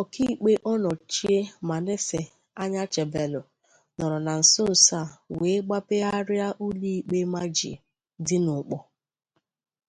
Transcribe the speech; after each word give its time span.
Ọkaikpe 0.00 0.52
Onochie 0.72 1.38
Manasseh 1.68 2.26
Anyachebelu 2.62 3.40
nọrọ 3.96 4.18
na 4.26 4.32
nsonso 4.40 4.96
a 5.00 5.10
wee 5.38 5.62
gbapegharịa 5.66 6.48
ụlọikpe 6.64 7.18
majie 7.32 7.74
dị 8.26 8.36
n'Ụkpọr 8.44 8.82